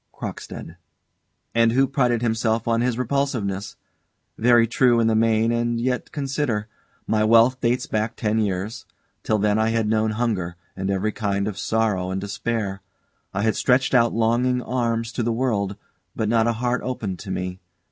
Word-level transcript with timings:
CROCKSTEAD. 0.15 0.77
And 1.53 1.73
who 1.73 1.85
prided 1.85 2.23
himself 2.23 2.67
on 2.67 2.81
his 2.81 2.97
repulsiveness. 2.97 3.75
Very 4.35 4.65
true, 4.65 4.99
in 4.99 5.05
the 5.05 5.13
main, 5.13 5.51
and 5.51 5.79
yet 5.79 6.11
consider! 6.11 6.67
My 7.05 7.23
wealth 7.23 7.61
dates 7.61 7.85
back 7.85 8.15
ten 8.15 8.39
years; 8.39 8.87
till 9.21 9.37
then 9.37 9.59
I 9.59 9.69
had 9.69 9.87
known 9.87 10.13
hunger, 10.13 10.55
and 10.75 10.89
every 10.89 11.11
kind 11.11 11.47
of 11.47 11.59
sorrow 11.59 12.09
and 12.09 12.19
despair. 12.19 12.81
I 13.31 13.43
had 13.43 13.55
stretched 13.55 13.93
out 13.93 14.11
longing 14.11 14.63
arms 14.63 15.11
to 15.11 15.21
the 15.21 15.31
world, 15.31 15.75
but 16.15 16.27
not 16.27 16.47
a 16.47 16.53
heart 16.53 16.81
opened 16.83 17.19
to 17.19 17.29
me. 17.29 17.59